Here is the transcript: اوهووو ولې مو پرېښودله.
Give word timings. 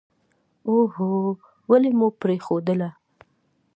اوهووو 0.67 1.31
ولې 1.69 1.91
مو 1.99 2.07
پرېښودله. 2.21 2.89